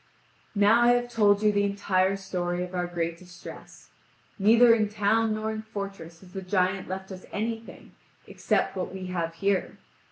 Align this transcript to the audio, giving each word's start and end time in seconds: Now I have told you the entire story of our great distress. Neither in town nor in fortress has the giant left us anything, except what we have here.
Now 0.55 0.81
I 0.81 0.93
have 0.93 1.11
told 1.11 1.43
you 1.43 1.51
the 1.51 1.61
entire 1.61 2.15
story 2.17 2.63
of 2.63 2.73
our 2.73 2.87
great 2.87 3.19
distress. 3.19 3.91
Neither 4.39 4.73
in 4.73 4.89
town 4.89 5.35
nor 5.35 5.51
in 5.51 5.61
fortress 5.61 6.21
has 6.21 6.33
the 6.33 6.41
giant 6.41 6.87
left 6.87 7.11
us 7.11 7.27
anything, 7.31 7.91
except 8.25 8.75
what 8.75 8.91
we 8.91 9.05
have 9.13 9.35
here. 9.35 9.77